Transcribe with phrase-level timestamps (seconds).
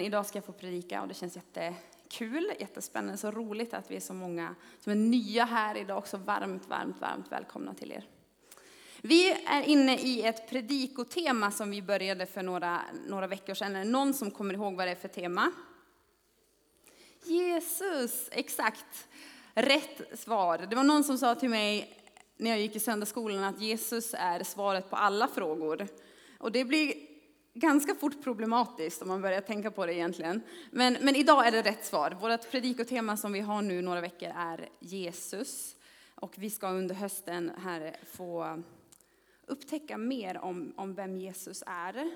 [0.00, 4.00] Idag ska jag få predika och det känns jättekul, jättespännande, så roligt att vi är
[4.00, 5.98] så många som är nya här idag.
[5.98, 8.08] Också varmt, varmt, varmt välkomna till er.
[9.02, 13.76] Vi är inne i ett predikotema som vi började för några, några veckor sedan.
[13.76, 15.52] Är det någon som kommer ihåg vad det är för tema?
[17.24, 19.08] Jesus, exakt.
[19.54, 20.58] Rätt svar.
[20.70, 21.96] Det var någon som sa till mig
[22.36, 25.88] när jag gick i söndagsskolan att Jesus är svaret på alla frågor.
[26.38, 26.94] Och det blir
[27.60, 30.42] ganska fort problematiskt om man börjar tänka på det egentligen.
[30.70, 32.16] Men, men idag är det rätt svar.
[32.20, 35.76] Vårt predikotema som vi har nu några veckor är Jesus.
[36.14, 38.62] Och vi ska under hösten här få
[39.46, 42.10] upptäcka mer om, om vem Jesus är.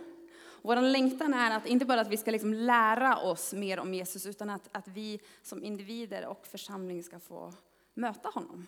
[0.62, 4.26] Vår längtan är att inte bara att vi ska liksom lära oss mer om Jesus,
[4.26, 7.52] utan att, att vi som individer och församling ska få
[7.94, 8.66] möta honom.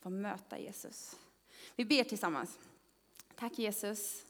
[0.00, 1.16] Få möta Jesus.
[1.76, 2.58] Vi ber tillsammans.
[3.34, 4.24] Tack Jesus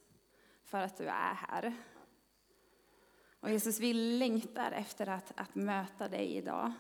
[0.73, 1.75] för att du är här.
[3.41, 6.73] Och Jesus, vi längtar efter att, att möta dig idag.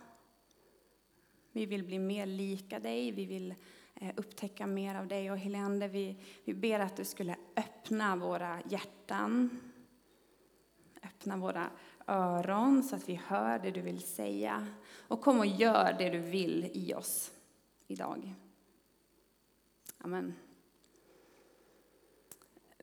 [1.53, 3.55] Vi vill bli mer lika dig, vi vill
[3.95, 5.31] eh, upptäcka mer av dig.
[5.31, 9.61] Och Helande, vi, vi ber att du skulle öppna våra hjärtan,
[11.03, 11.71] öppna våra
[12.07, 14.67] öron så att vi hör det du vill säga.
[15.09, 17.33] Och kom och gör det du vill i oss
[17.87, 18.35] idag.
[19.99, 20.35] Amen.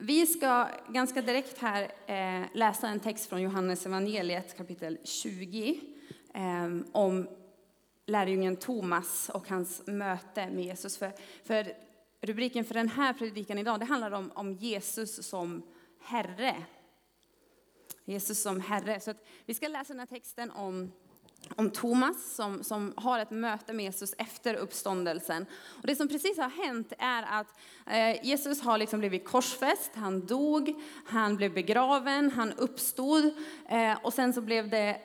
[0.01, 5.81] Vi ska ganska direkt här eh, läsa en text från Johannes evangeliet kapitel 20
[6.33, 7.27] ehm, om
[8.05, 10.97] lärjungen Thomas och hans möte med Jesus.
[10.97, 11.11] För,
[11.43, 11.73] för
[12.21, 15.63] rubriken för den här predikan idag det handlar om, om Jesus som
[16.01, 16.55] Herre.
[18.05, 18.99] Jesus som Herre.
[18.99, 19.13] Så
[19.45, 20.91] vi ska läsa den här texten om
[21.55, 25.45] om Thomas som, som har ett möte med Jesus efter uppståndelsen.
[25.69, 27.47] Och det som precis har hänt är att
[27.85, 33.25] eh, Jesus har liksom blivit korsfäst, han dog, han blev begraven, han uppstod
[33.69, 35.01] eh, och sen så blev det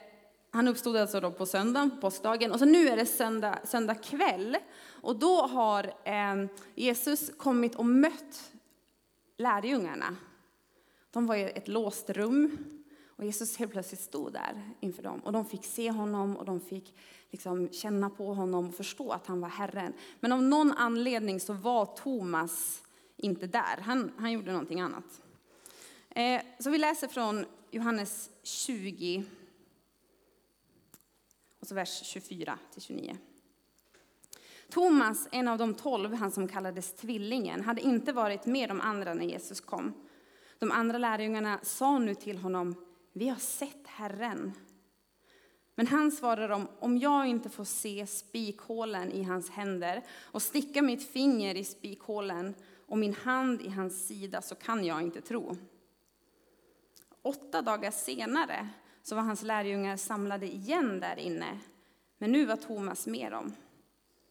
[0.51, 4.57] han uppstod alltså då på söndagen, påskdagen, och så nu är det söndag, söndag kväll.
[5.01, 8.51] Och då har eh, Jesus kommit och mött
[9.37, 10.15] lärjungarna.
[11.11, 12.57] De var i ett låst rum.
[13.15, 16.59] Och Jesus helt plötsligt stod där inför dem och de fick se honom och de
[16.59, 16.95] fick
[17.31, 19.93] liksom känna på honom och förstå att han var Herren.
[20.19, 22.83] Men av någon anledning så var Thomas
[23.17, 23.81] inte där.
[23.81, 25.21] Han, han gjorde någonting annat.
[26.09, 29.23] Eh, så vi läser från Johannes 20,
[31.59, 33.17] och så vers 24 till 29.
[34.69, 39.13] Thomas, en av de tolv, han som kallades tvillingen, hade inte varit med de andra
[39.13, 39.93] när Jesus kom.
[40.59, 42.84] De andra lärjungarna sa nu till honom,
[43.17, 44.53] vi har sett Herren.
[45.75, 50.81] Men han svarade dem, om jag inte får se spikhålen i hans händer och sticka
[50.81, 52.55] mitt finger i spikhålen
[52.85, 55.57] och min hand i hans sida så kan jag inte tro.
[57.21, 58.69] Åtta dagar senare
[59.03, 61.59] så var hans lärjungar samlade igen där inne,
[62.17, 63.53] men nu var Thomas med dem.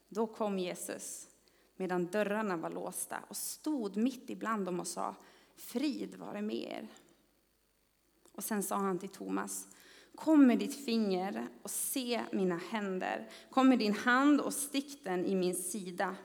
[0.09, 1.29] Då kom Jesus
[1.77, 5.15] medan dörrarna var låsta och stod mitt ibland dem och sa,
[5.57, 6.89] frid vare med er.
[8.35, 9.69] Och sen sa han till Thomas,
[10.15, 13.29] kom med ditt finger och se mina händer.
[13.51, 16.17] Kom med din hand och stick den i min sida.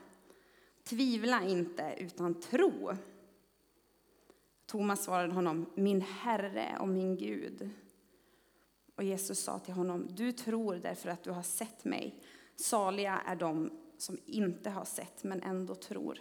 [0.84, 2.92] Tvivla inte, utan tro.
[4.66, 7.70] Thomas svarade honom, min Herre och min Gud.
[8.94, 12.22] Och Jesus sa till honom, du tror därför att du har sett mig.
[12.56, 16.18] Saliga är de som inte har sett men ändå tror.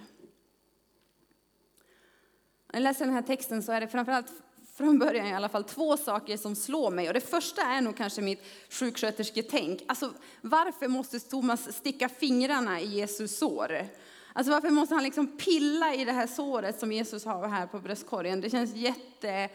[2.68, 4.34] När jag läser den här texten så är det framförallt
[4.80, 7.08] från början i alla fall två saker som slår mig.
[7.08, 9.84] Och det första är nog kanske mitt sjukskötersketänk.
[9.88, 13.88] Alltså, varför måste Thomas sticka fingrarna i Jesus sår?
[14.34, 17.80] Alltså varför måste han liksom pilla i det här såret som Jesus har här på
[17.80, 18.42] bröstkorgen?
[18.42, 19.50] Det känns jätte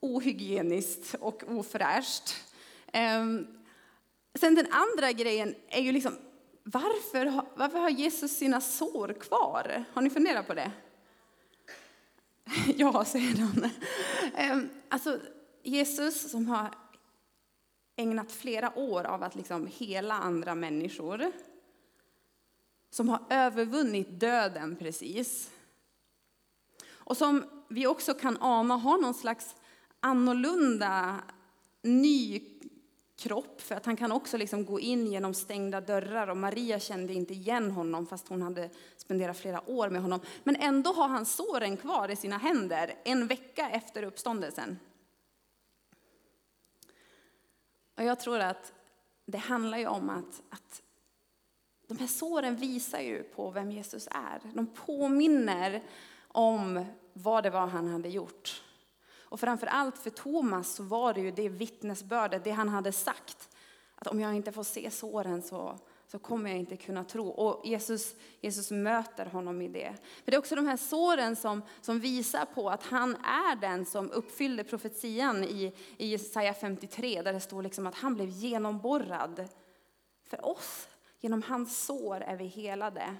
[0.00, 2.34] ohygieniskt och ofräscht.
[2.92, 3.46] Ehm,
[4.34, 6.16] sen den andra grejen är ju liksom,
[6.62, 9.84] varför, varför har Jesus sina sår kvar?
[9.92, 10.70] Har ni funderat på det?
[12.76, 13.70] ja, säger de.
[14.36, 15.20] Ehm, alltså,
[15.62, 16.74] Jesus som har
[17.96, 21.32] ägnat flera år av att liksom hela andra människor,
[22.90, 25.50] som har övervunnit döden precis,
[26.88, 29.56] och som vi också kan ana har någon slags
[30.00, 31.20] annorlunda,
[31.82, 32.42] ny
[33.20, 37.14] kropp, för att han kan också liksom gå in genom stängda dörrar och Maria kände
[37.14, 40.20] inte igen honom fast hon hade spenderat flera år med honom.
[40.44, 44.78] Men ändå har han såren kvar i sina händer en vecka efter uppståndelsen.
[47.96, 48.72] Och jag tror att
[49.24, 50.82] det handlar ju om att, att
[51.86, 54.40] de här såren visar ju på vem Jesus är.
[54.54, 55.82] De påminner
[56.28, 58.62] om vad det var han hade gjort.
[59.30, 63.48] Och framför allt för Thomas så var det ju det vittnesbördet, det han hade sagt.
[63.94, 67.28] Att om jag inte får se såren så, så kommer jag inte kunna tro.
[67.28, 69.94] Och Jesus, Jesus möter honom i det.
[70.24, 73.86] För det är också de här såren som, som visar på att han är den
[73.86, 79.48] som uppfyllde profetian i, i Jesaja 53, där det står liksom att han blev genomborrad
[80.26, 80.88] för oss.
[81.20, 83.16] Genom hans sår är vi helade.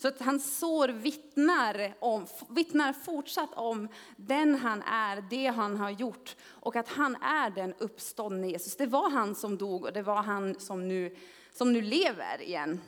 [0.00, 5.90] Så att hans sår vittnar, om, vittnar fortsatt om den han är, det han har
[5.90, 8.76] gjort och att han är den uppståndne Jesus.
[8.76, 11.16] Det var han som dog och det var han som nu,
[11.52, 12.80] som nu lever igen.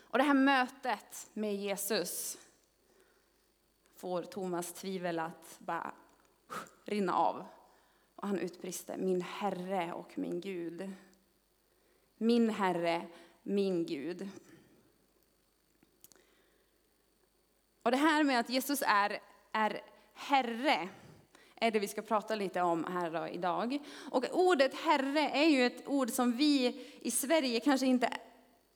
[0.00, 2.38] Och det här mötet med Jesus
[3.96, 5.92] får Thomas tvivel att bara
[6.84, 7.44] rinna av.
[8.16, 10.90] Och han utbrister, min Herre och min Gud.
[12.16, 13.06] Min Herre,
[13.42, 14.28] min Gud.
[17.82, 19.18] Och det här med att Jesus är,
[19.52, 19.80] är
[20.14, 20.88] Herre
[21.56, 23.78] är det vi ska prata lite om här idag.
[24.10, 28.08] Och ordet Herre är ju ett ord som vi i Sverige kanske inte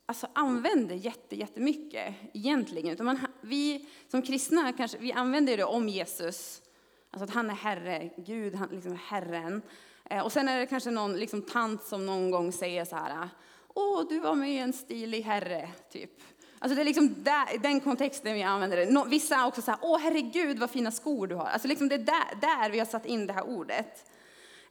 [0.07, 2.91] alltså, använder jätte, jättemycket egentligen.
[2.91, 6.63] Utan man, vi som kristna kanske, vi använder det om Jesus.
[7.11, 9.63] Alltså att han är Herre, Gud, han liksom är Herren.
[10.05, 13.29] Eh, och sen är det kanske någon liksom, tant som någon gång säger så här,
[13.75, 16.23] åh du var med i en stilig herre, typ.
[16.67, 19.05] Alltså det är liksom där, den kontexten vi använder det.
[19.09, 21.45] Vissa också så här, åh herregud vad fina skor du har.
[21.45, 24.11] Alltså liksom det är där, där vi har satt in det här ordet.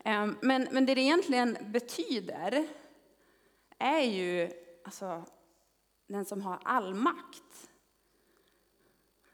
[0.04, 2.68] Ehm, men, men det det egentligen betyder
[3.78, 4.52] är ju
[4.84, 5.24] alltså,
[6.08, 7.70] den som har all makt.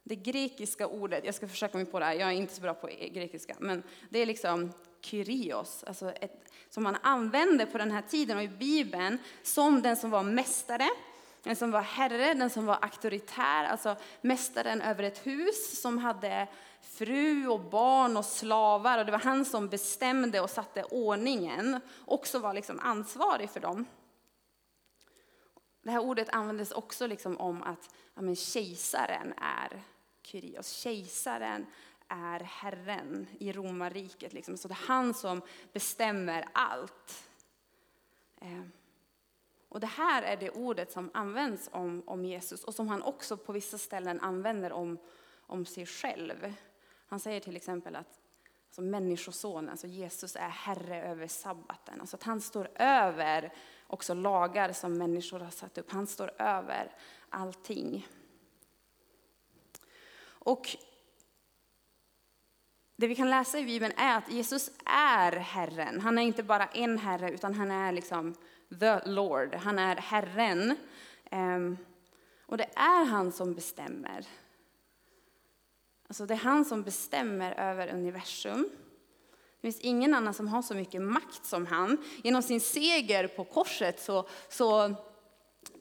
[0.03, 2.73] Det grekiska ordet, jag ska försöka mig på det här, jag är inte så bra
[2.73, 4.71] på e- grekiska, men det är liksom
[5.01, 9.97] kyrios, alltså ett, som man använde på den här tiden och i Bibeln som den
[9.97, 10.89] som var mästare,
[11.43, 16.47] den som var herre, den som var auktoritär, alltså mästaren över ett hus som hade
[16.81, 18.97] fru och barn och slavar.
[18.97, 23.85] Och det var han som bestämde och satte ordningen, också var liksom ansvarig för dem.
[25.83, 29.83] Det här ordet användes också liksom om att ja, men kejsaren är
[30.21, 30.69] Kyrios.
[30.71, 31.65] Kejsaren
[32.07, 34.33] är Herren i romarriket.
[34.33, 34.57] Liksom.
[34.57, 35.41] Så det är han som
[35.73, 37.27] bestämmer allt.
[38.41, 38.61] Eh,
[39.71, 43.37] och det här är det ordet som används om, om Jesus och som han också
[43.37, 44.97] på vissa ställen använder om,
[45.41, 46.53] om sig själv.
[47.07, 48.19] Han säger till exempel att
[48.67, 52.01] alltså människosonen, alltså Jesus är herre över sabbaten.
[52.01, 53.53] Alltså att han står över
[53.87, 55.91] också lagar som människor har satt upp.
[55.91, 56.91] Han står över
[57.29, 58.07] allting.
[60.23, 60.77] Och
[62.95, 66.01] det vi kan läsa i Bibeln är att Jesus är Herren.
[66.01, 68.35] Han är inte bara en Herre, utan han är liksom
[68.79, 69.55] the Lord.
[69.55, 70.77] Han är Herren.
[71.31, 71.77] Ehm,
[72.45, 74.25] och det är han som bestämmer.
[76.07, 78.69] Alltså det är han som bestämmer över universum.
[79.31, 81.97] Det finns ingen annan som har så mycket makt som han.
[82.23, 84.95] Genom sin seger på korset så, så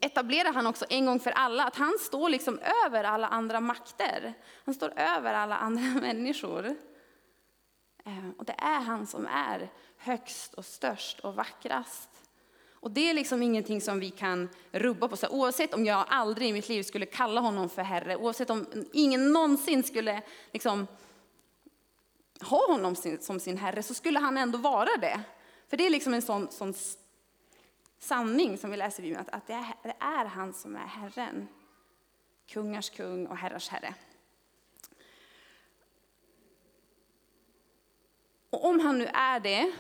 [0.01, 4.35] etablerar han också en gång för alla att han står liksom över alla andra makter.
[4.65, 6.77] Han står över alla andra människor.
[8.05, 12.10] Ehm, och det är han som är högst och störst och vackrast.
[12.81, 15.17] Och det är liksom ingenting som vi kan rubba på.
[15.17, 18.67] Så oavsett om jag aldrig i mitt liv skulle kalla honom för Herre, oavsett om
[18.93, 20.23] ingen någonsin skulle
[20.53, 20.87] liksom
[22.41, 25.21] ha honom som sin Herre, så skulle han ändå vara det.
[25.69, 26.75] För det är liksom en sån, sån
[27.99, 31.49] sanning som vi läser i Bibeln, att, det, är, det är han som är Herren.
[32.47, 33.95] Kungars kung och herrars herre.
[38.51, 39.73] Och om han nu är det,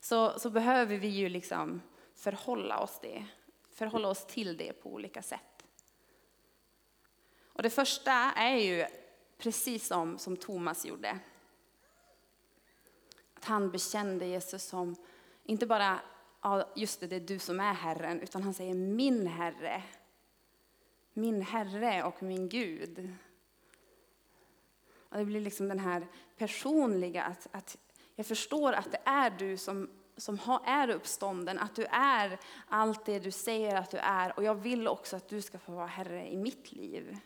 [0.00, 1.82] så, så behöver vi ju liksom
[2.22, 3.26] förhålla oss, det,
[3.70, 5.66] förhålla oss till det på olika sätt.
[7.44, 8.86] Och det första är ju
[9.38, 11.18] precis som, som Thomas gjorde.
[13.34, 14.96] Att han bekände Jesus som,
[15.44, 16.00] inte bara,
[16.42, 19.82] ja, just det, det är du som är Herren, utan han säger min Herre.
[21.12, 23.14] Min Herre och min Gud.
[24.94, 27.78] Och det blir liksom den här personliga, att, att
[28.14, 32.38] jag förstår att det är du som som är uppstånden, att du är
[32.68, 34.36] allt det du säger att du är.
[34.36, 37.18] Och jag vill också att du ska få vara Herre i mitt liv.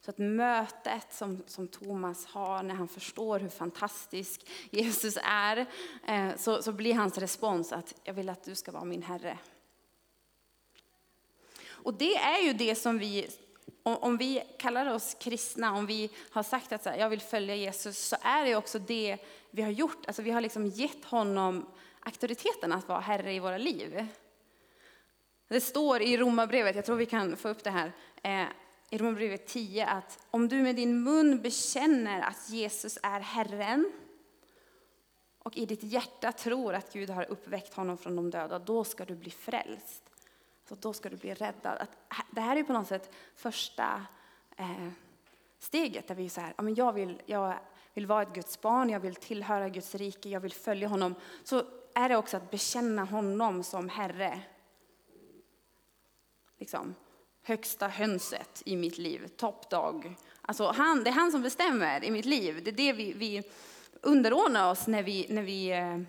[0.00, 5.66] Så att mötet som, som Thomas har när han förstår hur fantastisk Jesus är,
[6.06, 9.38] eh, så, så blir hans respons att jag vill att du ska vara min Herre.
[11.66, 13.28] Och det är ju det som vi
[13.82, 18.16] om vi kallar oss kristna, om vi har sagt att jag vill följa Jesus, så
[18.22, 19.18] är det också det
[19.50, 20.06] vi har gjort.
[20.06, 21.66] Alltså vi har liksom gett honom
[22.00, 24.06] auktoriteten att vara Herre i våra liv.
[25.48, 28.46] Det står i Romarbrevet, jag tror vi kan få upp det här, eh,
[28.90, 33.92] i Romarbrevet 10 att om du med din mun bekänner att Jesus är Herren
[35.38, 39.04] och i ditt hjärta tror att Gud har uppväckt honom från de döda, då ska
[39.04, 40.02] du bli frälst.
[40.68, 41.78] Så då ska du bli räddad.
[41.78, 41.90] Att,
[42.30, 44.06] det här är på något sätt första
[44.56, 44.88] eh,
[45.58, 47.54] steget där vi är så här, ja, men jag, vill, jag
[47.98, 51.14] vill vara ett Guds barn, jag vill tillhöra Guds rike, jag vill följa honom.
[51.44, 51.62] Så
[51.94, 54.40] är det också att bekänna honom som Herre.
[56.58, 56.94] Liksom,
[57.42, 60.16] högsta hönset i mitt liv, toppdag.
[60.42, 62.60] Alltså han, det är han som bestämmer i mitt liv.
[62.64, 63.42] Det är det vi, vi
[64.00, 66.00] underordnar oss när vi, när vi eh,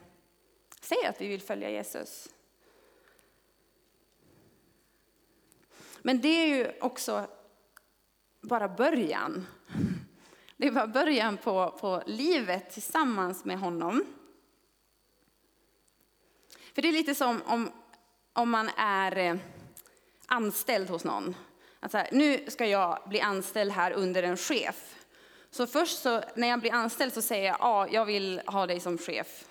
[0.82, 2.30] säger att vi vill följa Jesus.
[6.02, 7.28] Men det är ju också
[8.42, 9.46] bara början.
[10.62, 14.06] Det var början på, på livet tillsammans med honom.
[16.76, 17.72] För det är lite som om,
[18.34, 19.36] om man är eh,
[20.26, 21.36] anställd hos någon.
[21.80, 24.96] Att här, nu ska jag bli anställd här under en chef.
[25.50, 28.80] Så först så, när jag blir anställd så säger jag, ja, jag vill ha dig
[28.80, 29.46] som chef.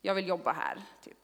[0.00, 0.82] Jag vill jobba här.
[1.04, 1.23] Typ.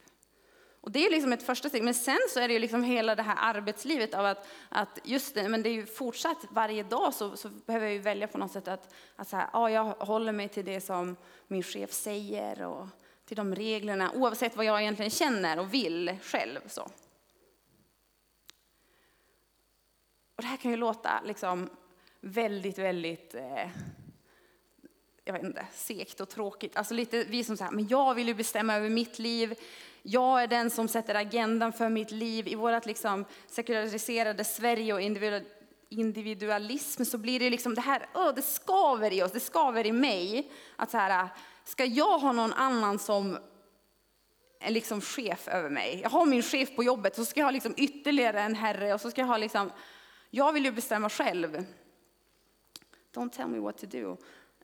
[0.81, 1.83] Och det är liksom ett första steg.
[1.83, 5.35] Men sen så är det ju liksom hela det här arbetslivet av att, att just
[5.35, 8.39] det, men det är ju fortsatt varje dag så, så behöver jag ju välja på
[8.39, 11.93] något sätt att, att så här, ja, jag håller mig till det som min chef
[11.93, 12.87] säger och
[13.25, 16.61] till de reglerna oavsett vad jag egentligen känner och vill själv.
[16.69, 16.83] Så.
[20.37, 21.71] Och det här kan ju låta liksom
[22.21, 23.69] väldigt, väldigt eh,
[25.25, 26.77] jag vet inte, segt och tråkigt.
[26.77, 29.55] Alltså lite vi som säger, men jag vill ju bestämma över mitt liv.
[30.03, 32.49] Jag är den som sätter agendan för mitt liv.
[32.49, 35.01] I vårt liksom sekulariserade Sverige och
[35.91, 39.93] individualism så blir det liksom det här, oh, det skaver i oss, det skaver i
[39.93, 40.53] mig.
[40.77, 41.29] Att så här,
[41.65, 43.39] ska jag ha någon annan som
[44.61, 46.01] är liksom chef över mig?
[46.03, 49.01] Jag har min chef på jobbet, så ska jag ha liksom ytterligare en herre och
[49.01, 49.71] så ska jag ha liksom,
[50.31, 51.65] jag vill ju bestämma själv.
[53.15, 54.17] Don't tell me what to do.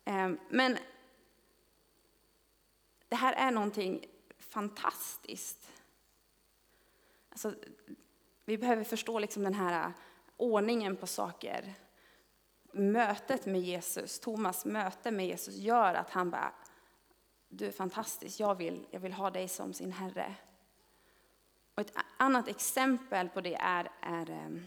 [0.08, 0.78] Ehm, men
[3.08, 4.06] det här är någonting
[4.38, 5.72] fantastiskt.
[7.28, 7.54] Alltså,
[8.44, 9.92] vi behöver förstå liksom den här äh,
[10.36, 11.74] ordningen på saker.
[12.72, 16.52] Mötet med Jesus, Thomas möte med Jesus gör att han bara,
[17.48, 20.34] du är fantastisk, jag vill, jag vill ha dig som sin Herre.
[21.74, 24.66] Och ett annat exempel på det är, är ehm,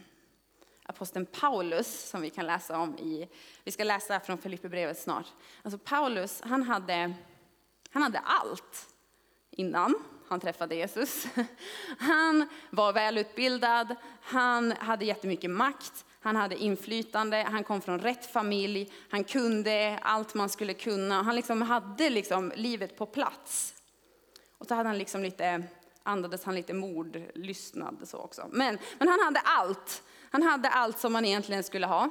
[0.90, 3.28] aposteln Paulus som vi kan läsa om i,
[3.64, 5.26] vi ska läsa från Filipperbrevet snart.
[5.62, 7.14] Alltså Paulus, han hade,
[7.90, 8.88] han hade allt
[9.50, 9.94] innan
[10.28, 11.26] han träffade Jesus.
[11.98, 18.92] Han var välutbildad, han hade jättemycket makt, han hade inflytande, han kom från rätt familj,
[19.10, 21.22] han kunde allt man skulle kunna.
[21.22, 23.74] Han liksom hade liksom livet på plats.
[24.58, 25.62] Och så hade han liksom lite,
[26.02, 28.48] andades han lite mordlystnad så också.
[28.50, 30.02] Men, men han hade allt.
[30.30, 32.08] Han hade allt som man egentligen skulle ha.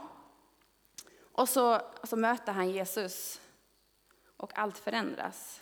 [1.21, 3.41] Och så, och så möter han Jesus
[4.38, 5.61] och allt förändras.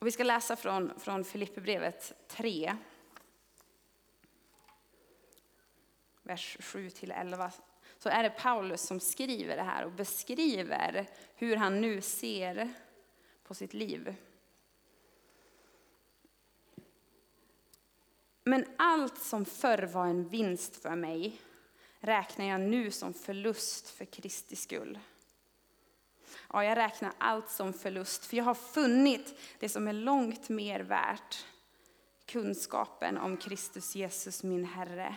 [0.00, 2.76] Och vi ska läsa från, från Filipperbrevet 3,
[6.22, 7.50] vers 7-11.
[7.98, 12.72] Så är det Paulus som skriver det här och beskriver hur han nu ser
[13.42, 14.16] på sitt liv.
[18.50, 21.40] Men allt som förr var en vinst för mig
[22.00, 24.98] räknar jag nu som förlust för Kristi skull.
[26.52, 30.80] Ja, jag räknar allt som förlust, för jag har funnit det som är långt mer
[30.80, 31.46] värt.
[32.26, 35.16] Kunskapen om Kristus Jesus, min Herre.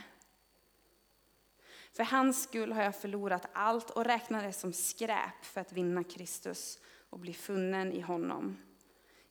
[1.92, 6.04] För hans skull har jag förlorat allt och räknar det som skräp för att vinna
[6.04, 8.58] Kristus och bli funnen i honom.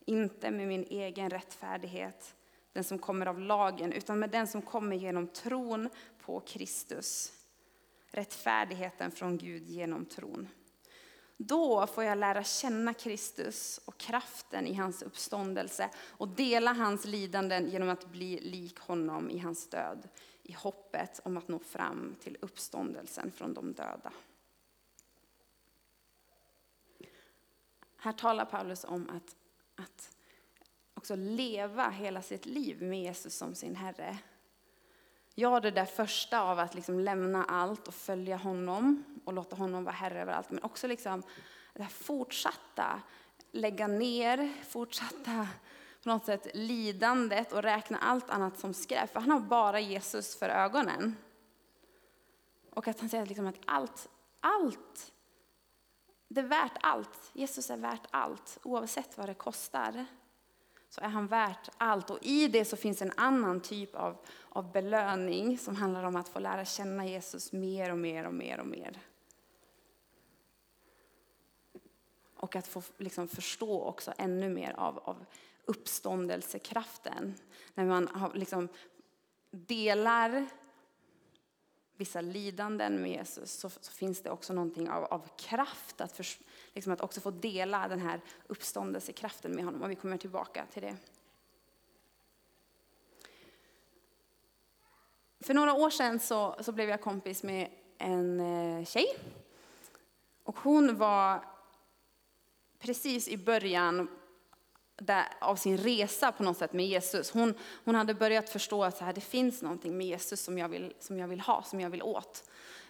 [0.04, 2.34] Inte med min egen rättfärdighet,
[2.72, 5.88] den som kommer av lagen, utan med den som kommer genom tron
[6.24, 7.32] på Kristus.
[8.06, 10.48] Rättfärdigheten från Gud genom tron.
[11.36, 17.70] Då får jag lära känna Kristus och kraften i hans uppståndelse och dela hans lidanden
[17.70, 20.08] genom att bli lik honom i hans död,
[20.42, 24.12] i hoppet om att nå fram till uppståndelsen från de döda.
[27.96, 29.36] Här talar Paulus om att,
[29.84, 30.16] att
[31.02, 34.18] också leva hela sitt liv med Jesus som sin Herre.
[35.34, 39.84] Ja, det där första av att liksom lämna allt och följa honom och låta honom
[39.84, 40.50] vara Herre över allt.
[40.50, 41.22] Men också liksom
[41.74, 43.02] det här fortsatta,
[43.52, 45.48] lägga ner, fortsatta
[46.02, 49.12] på något sätt lidandet och räkna allt annat som skräp.
[49.12, 51.16] För han har bara Jesus för ögonen.
[52.70, 54.08] Och att han säger liksom att allt,
[54.40, 55.12] allt,
[56.28, 57.30] det är värt allt.
[57.32, 60.06] Jesus är värt allt, oavsett vad det kostar
[60.94, 62.10] så är han värt allt.
[62.10, 64.16] Och i det så finns en annan typ av,
[64.48, 68.60] av belöning som handlar om att få lära känna Jesus mer och mer och mer
[68.60, 69.00] och mer.
[72.36, 75.24] Och att få liksom förstå också ännu mer av, av
[75.64, 77.34] uppståndelsekraften.
[77.74, 78.68] När man har liksom
[79.50, 80.46] delar
[81.96, 86.26] vissa lidanden med Jesus så, så, finns det också någonting av, av kraft att, för,
[86.74, 89.82] liksom att också få dela den här uppståndelsekraften med honom.
[89.82, 90.96] Och vi kommer tillbaka till det.
[95.40, 99.06] För några år sedan så, så blev jag kompis med en eh, tjej.
[100.44, 101.44] Och hon var
[102.78, 104.08] precis i början
[104.96, 107.30] där, av sin resa på något sätt med Jesus.
[107.30, 110.68] Hon, hon hade börjat förstå att så här, det finns någonting med Jesus som jag
[110.68, 112.44] vill, som jag vill ha, som jag vill åt.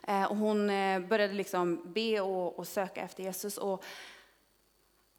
[0.07, 3.59] Eh, och hon eh, började liksom be och, och, söka efter Jesus.
[3.59, 3.85] Och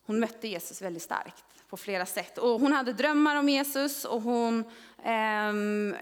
[0.05, 2.37] hon mötte Jesus väldigt starkt på flera sätt.
[2.37, 4.63] Och hon hade drömmar om Jesus och hon,
[5.03, 5.53] eh,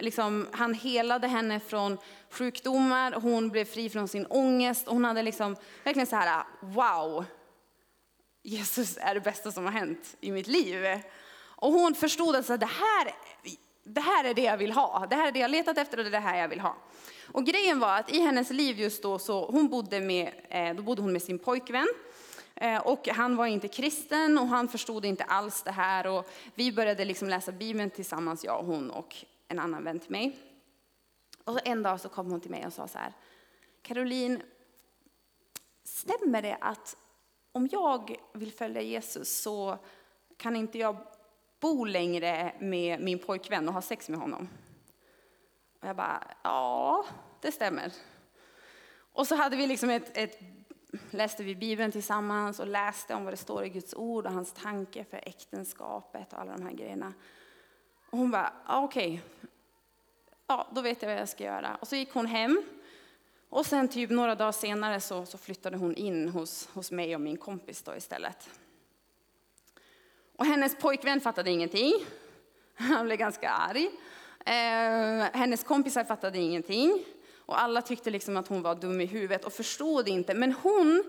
[0.02, 1.98] liksom, han helade henne från
[2.30, 3.12] sjukdomar.
[3.12, 4.88] Hon blev fri från sin ångest.
[4.88, 7.26] Och hon hade liksom, verkligen så här, wow,
[8.44, 10.86] Jesus är det bästa som har hänt i mitt liv.
[11.62, 13.14] Och hon förstod alltså att det här,
[13.84, 15.08] det här är det jag vill ha.
[15.10, 16.76] Det här är det jag letat efter och det är det här jag vill ha.
[17.32, 20.84] Och grejen var att i hennes liv just då så hon bodde med, eh, då
[20.84, 21.88] bodde hon med sin pojkvän.
[22.56, 26.08] Eh, och han var inte kristen och han förstod inte alls det här.
[26.08, 29.16] Och vi började liksom läsa Bibeln tillsammans, jag och hon och
[29.48, 30.38] en annan vän till mig.
[31.44, 33.14] Och en dag så kom hon till mig och sa så här,
[33.82, 34.42] Caroline,
[35.84, 36.98] stämmer det att
[37.52, 39.78] om jag vill följa Jesus så
[40.38, 40.98] kan inte jag
[41.62, 44.50] bo längre med min pojkvän och ha sex med honom.
[45.82, 47.06] Och jag bara, ja,
[47.41, 47.94] det stämmer.
[49.13, 50.39] Och så hade vi liksom ett, ett,
[51.10, 54.53] läste vi Bibeln tillsammans och läste om vad det står i Guds ord och hans
[54.53, 57.13] tanke för äktenskapet och alla de här grejerna.
[58.10, 59.22] Och hon bara, ja, okej,
[60.48, 61.75] ja, då vet jag vad jag ska göra.
[61.75, 62.63] Och så gick hon hem
[63.50, 67.22] och sen typ några dagar senare så, så flyttade hon in hos, hos mig och
[67.22, 68.50] min kompis då istället.
[70.42, 71.94] Och hennes pojkvän fattade ingenting.
[72.76, 73.90] Han blev ganska arg.
[74.46, 77.06] Eh, hennes kompisar fattade ingenting.
[77.36, 80.34] Och alla tyckte liksom att hon var dum i huvudet och förstod inte.
[80.34, 81.04] Men hon,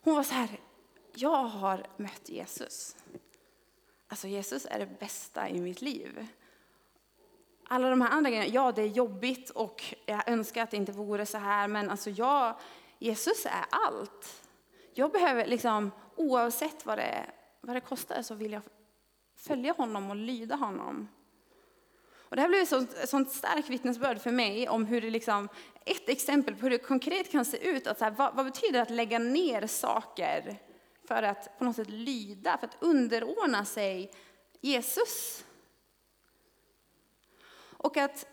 [0.00, 0.48] hon var så här,
[1.14, 2.96] jag har mött Jesus.
[4.08, 6.26] Alltså Jesus är det bästa i mitt liv
[7.68, 10.92] alla de här andra grejerna, ja det är jobbigt och jag önskar att det inte
[10.92, 12.54] vore så här, men alltså jag,
[12.98, 14.42] Jesus är allt.
[14.94, 18.62] Jag behöver liksom, oavsett vad det, är vad det kostar så vill jag
[19.36, 21.08] följa honom och lyda honom.
[22.28, 25.48] Och det här blev ett sånt, sånt starkt vittnesbörd för mig om hur det liksom,
[25.84, 27.86] ett exempel på hur det konkret kan se ut.
[27.86, 30.58] Att så här, vad, vad betyder det att lägga ner saker
[31.04, 34.12] för att på något sätt lyda, för att underordna sig
[34.60, 35.44] Jesus?
[37.78, 38.26] Och att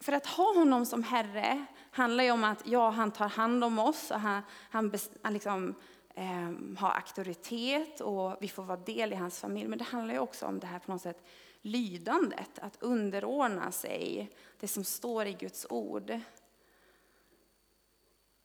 [0.00, 3.78] för att ha honom som Herre handlar ju om att ja, han tar hand om
[3.78, 5.74] oss, och han, han, han liksom,
[6.18, 9.68] eh, auktoritet och vi får vara del i hans familj.
[9.68, 11.24] Men det handlar ju också om det här på något sätt
[11.62, 16.20] lydandet, att underordna sig det som står i Guds ord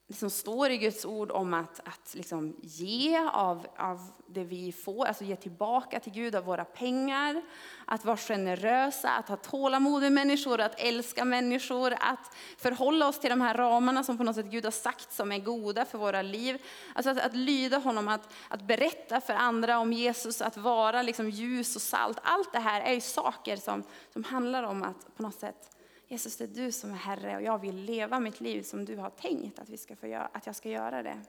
[0.09, 5.05] som står i Guds ord om att, att liksom ge av, av det vi får,
[5.05, 7.41] alltså ge tillbaka till Gud av våra pengar,
[7.85, 13.29] att vara generösa, att ha tålamod med människor, att älska människor, att förhålla oss till
[13.29, 16.21] de här ramarna som på något sätt Gud har sagt som är goda för våra
[16.21, 16.61] liv.
[16.95, 21.29] Alltså att, att lyda honom, att, att berätta för andra om Jesus, att vara liksom
[21.29, 22.19] ljus och salt.
[22.23, 25.69] Allt det här är ju saker som, som handlar om att på något sätt
[26.13, 28.97] Jesus, det är du som är Herre och jag vill leva mitt liv som du
[28.97, 31.21] har tänkt att, vi ska få göra, att jag ska göra det.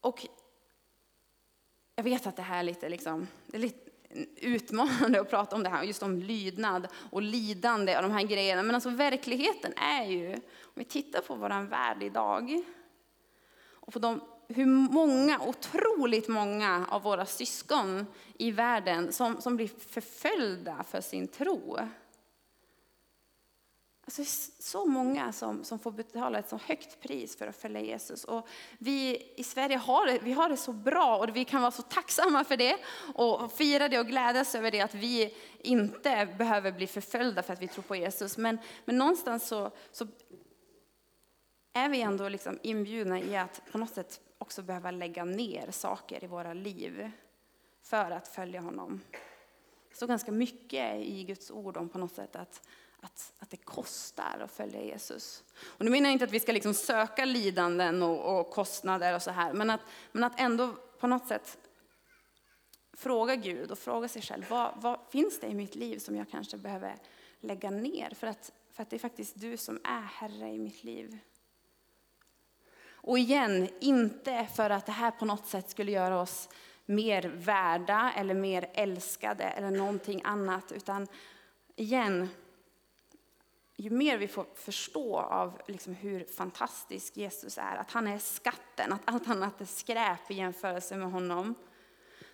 [0.00, 0.26] Och
[1.94, 3.90] jag vet att det här är lite, liksom, det är lite
[4.36, 8.62] utmanande att prata om det här, just om lydnad och lidande och de här grejerna.
[8.62, 12.62] Men alltså verkligheten är ju, om vi tittar på vår värld idag,
[13.70, 14.20] och på de
[14.54, 18.06] hur många, otroligt många av våra syskon
[18.38, 21.78] i världen som, som blir förföljda för sin tro.
[24.04, 24.24] Alltså,
[24.58, 28.24] så många som, som får betala ett så högt pris för att följa Jesus.
[28.24, 31.70] Och vi i Sverige har det, vi har det så bra och vi kan vara
[31.70, 32.76] så tacksamma för det
[33.14, 37.62] och fira det och glädjas över det att vi inte behöver bli förföljda för att
[37.62, 38.38] vi tror på Jesus.
[38.38, 40.06] Men, men någonstans så, så
[41.72, 46.24] är vi ändå liksom inbjudna i att på något sätt också behöva lägga ner saker
[46.24, 47.10] i våra liv
[47.82, 49.00] för att följa honom.
[49.88, 52.68] Det står ganska mycket i Guds ord om på något sätt att,
[53.00, 55.44] att, att det kostar att följa Jesus.
[55.62, 59.22] Och nu menar jag inte att vi ska liksom söka lidanden och, och kostnader och
[59.22, 59.80] så här, men att,
[60.12, 61.58] men att ändå på något sätt
[62.92, 66.30] fråga Gud och fråga sig själv, vad, vad finns det i mitt liv som jag
[66.30, 66.94] kanske behöver
[67.40, 70.84] lägga ner för att, för att det är faktiskt du som är Herre i mitt
[70.84, 71.18] liv.
[73.02, 76.48] Och igen, inte för att det här på något sätt skulle göra oss
[76.84, 81.06] mer värda eller mer älskade eller någonting annat, utan
[81.76, 82.28] igen,
[83.76, 88.92] ju mer vi får förstå av liksom hur fantastisk Jesus är, att han är skatten,
[88.92, 91.54] att allt annat är skräp i jämförelse med honom,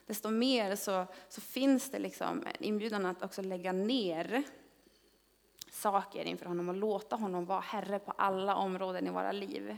[0.06, 4.42] desto mer så, så finns det liksom en inbjudan att också lägga ner
[5.70, 9.76] saker inför honom och låta honom vara Herre på alla områden i våra liv.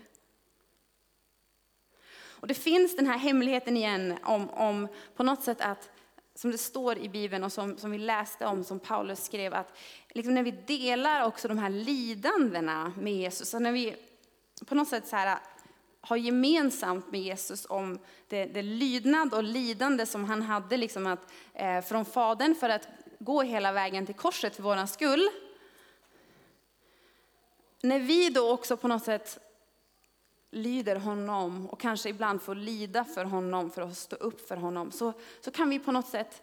[2.41, 5.91] Och det finns den här hemligheten igen om, om på något sätt att,
[6.35, 9.79] som det står i Bibeln och som, som vi läste om, som Paulus skrev, att
[10.09, 13.97] liksom när vi delar också de här lidandena med Jesus, och när vi
[14.67, 15.39] på något sätt så här,
[16.01, 17.99] har gemensamt med Jesus om
[18.29, 22.89] det, det lydnad och lidande som han hade liksom att, eh, från Fadern för att
[23.19, 25.29] gå hela vägen till korset för vår skull.
[27.83, 29.39] När vi då också på något sätt
[30.51, 34.91] lyder honom och kanske ibland får lida för honom för att stå upp för honom
[34.91, 36.43] så, så kan vi på något sätt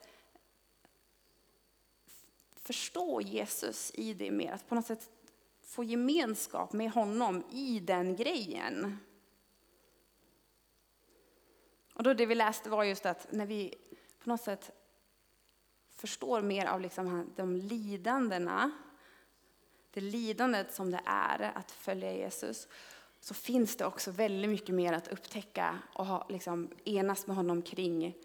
[2.56, 4.52] förstå Jesus i det mer.
[4.52, 5.10] Att på något sätt
[5.62, 8.98] få gemenskap med honom i den grejen.
[11.94, 13.76] Och då det vi läste var just att när vi
[14.24, 14.72] på något sätt
[15.90, 18.72] förstår mer av liksom de lidandena,
[19.92, 22.68] det lidandet som det är att följa Jesus,
[23.20, 27.62] så finns det också väldigt mycket mer att upptäcka och ha, liksom, enas med honom
[27.62, 28.16] kring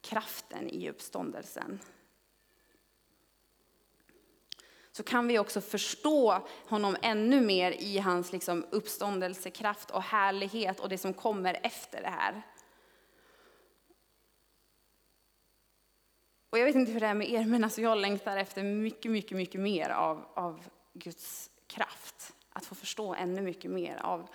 [0.00, 1.80] kraften i uppståndelsen.
[4.92, 10.88] Så kan vi också förstå honom ännu mer i hans liksom, uppståndelsekraft och härlighet och
[10.88, 12.42] det som kommer efter det här.
[16.50, 19.10] Och jag vet inte hur det är med er, men alltså jag längtar efter mycket,
[19.10, 22.34] mycket, mycket mer av, av Guds kraft.
[22.56, 24.28] Att få förstå ännu mycket mer av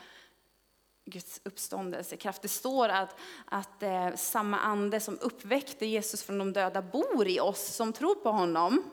[1.05, 2.41] Guds uppståndelsekraft.
[2.41, 7.39] Det står att, att eh, samma ande som uppväckte Jesus från de döda bor i
[7.39, 8.84] oss som tror på honom.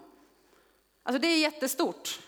[1.02, 2.20] Alltså det är jättestort.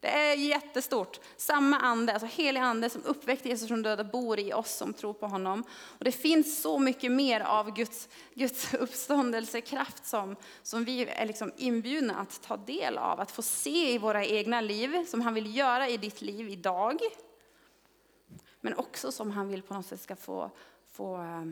[0.00, 1.20] Det är jättestort.
[1.36, 5.12] Samma ande, alltså helig ande som uppväckte Jesus från döda bor i oss som tror
[5.12, 5.64] på honom.
[5.70, 11.52] Och det finns så mycket mer av Guds, Guds uppståndelsekraft som, som vi är liksom
[11.56, 15.56] inbjudna att ta del av, att få se i våra egna liv, som han vill
[15.56, 17.00] göra i ditt liv idag.
[18.60, 20.50] Men också som han vill på något sätt ska få,
[20.92, 21.44] få eh,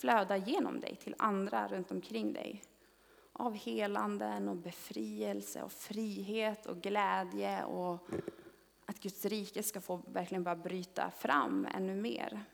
[0.00, 2.62] flöda genom dig till andra runt omkring dig
[3.42, 8.08] av helanden och befrielse och frihet och glädje och
[8.86, 12.44] att Guds rike ska få verkligen bara bryta fram ännu mer.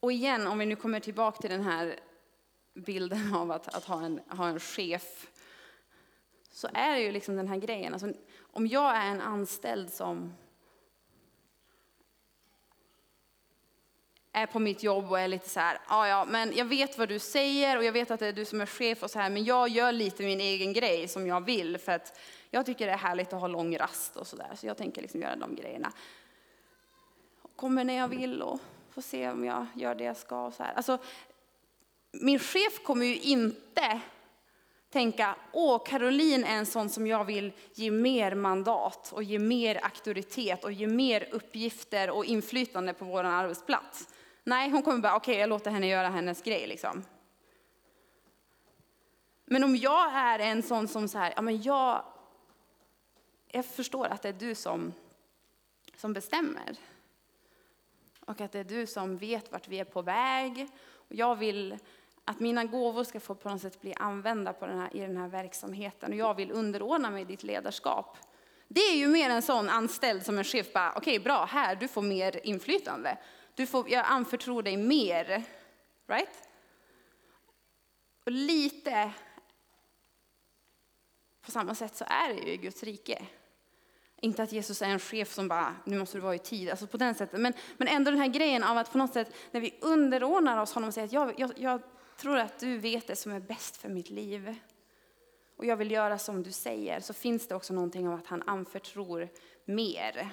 [0.00, 2.00] Och igen, om vi nu kommer tillbaka till den här
[2.74, 5.30] bilden av att, att ha, en, ha en chef,
[6.50, 7.92] så är det ju liksom den här grejen.
[7.92, 10.32] Alltså, om jag är en anställd som
[14.34, 17.08] är på mitt jobb och är lite så här, ja ja, men jag vet vad
[17.08, 19.30] du säger och jag vet att det är du som är chef och så här,
[19.30, 22.20] men jag gör lite min egen grej som jag vill för att
[22.50, 25.02] jag tycker det är härligt att ha lång rast och så där, så jag tänker
[25.02, 25.92] liksom göra de grejerna.
[27.42, 30.54] Och Kommer när jag vill och får se om jag gör det jag ska och
[30.54, 30.74] så här.
[30.74, 30.98] Alltså,
[32.12, 34.00] min chef kommer ju inte
[34.90, 39.84] tänka, åh, Caroline är en sån som jag vill ge mer mandat och ge mer
[39.84, 44.08] auktoritet och ge mer uppgifter och inflytande på vår arbetsplats.
[44.44, 47.04] Nej, hon kommer bara, okej okay, jag låter henne göra hennes grej liksom.
[49.44, 52.04] Men om jag är en sån som så här, ja men jag,
[53.48, 54.92] jag förstår att det är du som,
[55.96, 56.76] som bestämmer.
[58.26, 60.68] Och att det är du som vet vart vi är på väg.
[60.94, 61.78] Och jag vill
[62.24, 65.16] att mina gåvor ska få på något sätt bli använda på den här, i den
[65.16, 66.12] här verksamheten.
[66.12, 68.18] Och jag vill underordna mig ditt ledarskap.
[68.68, 71.76] Det är ju mer en sån anställd som en chef bara, okej okay, bra, här,
[71.76, 73.18] du får mer inflytande.
[73.54, 75.44] Du får, jag anförtror dig mer.
[76.06, 76.48] Right?
[78.24, 79.12] Och lite
[81.44, 83.26] på samma sätt så är det ju i Guds rike.
[84.16, 86.86] Inte att Jesus är en chef som bara, nu måste du vara i tid, alltså
[86.86, 87.40] på den sättet.
[87.40, 90.72] Men, men ändå den här grejen av att på något sätt, när vi underordnar oss
[90.72, 91.82] honom och säger att jag, jag, jag
[92.16, 94.54] tror att du vet det som är bäst för mitt liv.
[95.56, 98.42] Och jag vill göra som du säger, så finns det också någonting av att han
[98.42, 99.28] anförtror
[99.64, 100.30] mer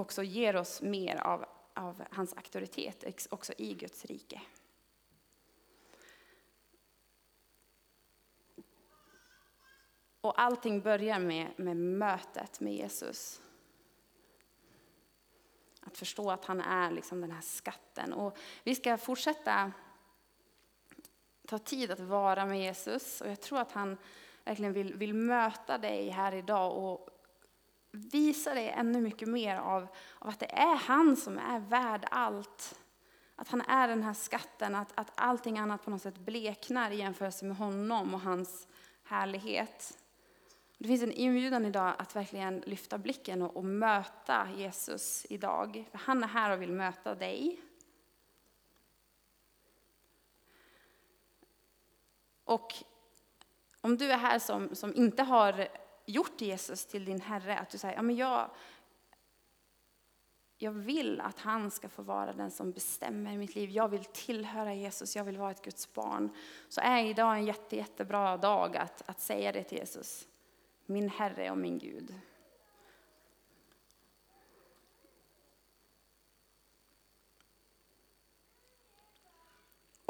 [0.00, 4.40] också ger oss mer av, av hans auktoritet också i Guds rike.
[10.20, 13.42] Och allting börjar med, med mötet med Jesus.
[15.80, 18.12] Att förstå att han är liksom den här skatten.
[18.12, 19.72] Och vi ska fortsätta
[21.46, 23.20] ta tid att vara med Jesus.
[23.20, 23.96] Och jag tror att han
[24.44, 27.08] verkligen vill, vill möta dig här idag och
[27.90, 29.86] visa dig ännu mycket mer av,
[30.18, 32.80] av att det är han som är värd allt.
[33.36, 36.96] Att han är den här skatten, att, att allting annat på något sätt bleknar i
[36.96, 38.68] jämförelse med honom och hans
[39.02, 39.98] härlighet.
[40.78, 45.84] Det finns en inbjudan idag att verkligen lyfta blicken och, och möta Jesus idag.
[45.90, 47.60] För han är här och vill möta dig.
[52.44, 52.74] Och
[53.80, 55.68] om du är här som, som inte har
[56.06, 58.50] gjort Jesus till din Herre, att du säger, ja men jag,
[60.58, 63.70] jag vill att han ska få vara den som bestämmer mitt liv.
[63.70, 66.30] Jag vill tillhöra Jesus, jag vill vara ett Guds barn.
[66.68, 70.28] Så är idag en jätte, jättebra dag att, att säga det till Jesus.
[70.86, 72.14] Min Herre och min Gud.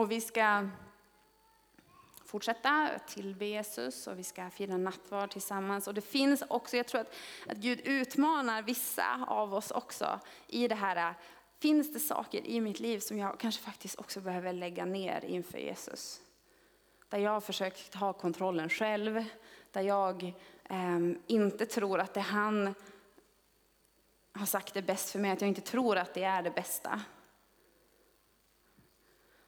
[0.00, 0.68] Och vi ska
[2.31, 5.88] fortsätta tillbe Jesus och vi ska fira nattvard tillsammans.
[5.88, 7.14] Och det finns också, jag tror att,
[7.47, 11.14] att Gud utmanar vissa av oss också i det här.
[11.59, 15.59] Finns det saker i mitt liv som jag kanske faktiskt också behöver lägga ner inför
[15.59, 16.21] Jesus?
[17.09, 19.25] Där jag har försökt ha kontrollen själv,
[19.73, 22.75] där jag eh, inte tror att det han
[24.33, 27.01] har sagt är bäst för mig, att jag inte tror att det är det bästa.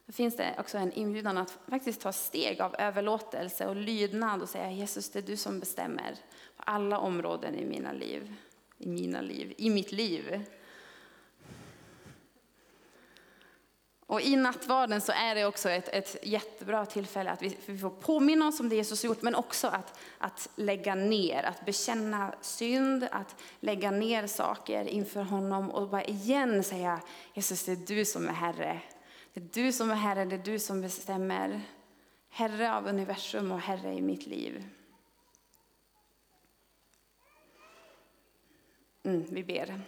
[0.05, 4.49] Då finns det också en inbjudan att faktiskt ta steg av överlåtelse och lydnad och
[4.49, 6.15] säga Jesus, det är du som bestämmer
[6.57, 8.33] på alla områden i mina liv.
[8.77, 10.45] I mina liv, i mitt liv.
[14.05, 17.89] Och i nattvarden så är det också ett, ett jättebra tillfälle att vi, vi får
[17.89, 22.33] påminna oss om det Jesus har gjort, men också att, att lägga ner, att bekänna
[22.41, 26.99] synd, att lägga ner saker inför honom och bara igen säga
[27.33, 28.81] Jesus, det är du som är Herre.
[29.33, 31.61] Det är du som är Herre, det är du som bestämmer.
[32.29, 34.69] Herre av universum och Herre i mitt liv.
[39.03, 39.81] Mm, vi ber.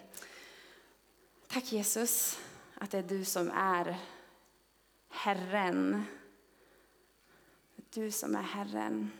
[1.47, 2.39] Tack Jesus
[2.73, 3.97] att det är du som är
[5.09, 6.03] Herren.
[7.75, 9.11] Du som är Herren.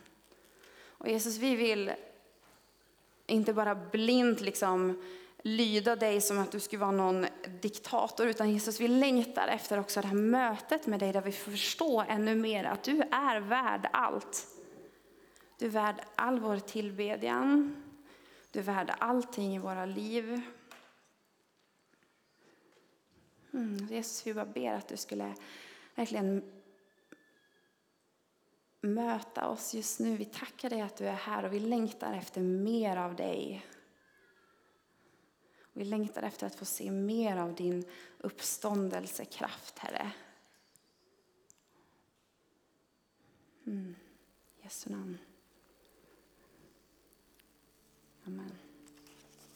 [0.78, 1.92] Och Jesus, vi vill
[3.26, 5.02] inte bara blint liksom
[5.42, 7.26] lyda dig som att du skulle vara någon
[7.60, 11.50] diktator, utan Jesus, vi längtar efter också det här mötet med dig där vi får
[11.50, 14.46] förstå ännu mer att du är värd allt.
[15.58, 17.82] Du är värd all vår tillbedjan.
[18.50, 20.40] Du är värd allting i våra liv.
[23.52, 25.34] Mm, Jesus, vi bara ber att du skulle
[25.94, 26.42] verkligen
[28.80, 30.16] möta oss just nu.
[30.16, 33.66] Vi tackar dig att du är här och vi längtar efter mer av dig.
[35.76, 37.84] Vi längtar efter att få se mer av din
[38.18, 40.10] uppståndelsekraft, Herre.
[43.66, 43.94] Mm.
[44.62, 45.18] Jesu namn.
[48.24, 48.65] Amen.